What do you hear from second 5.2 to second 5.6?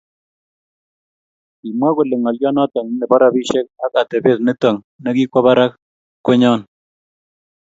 kwo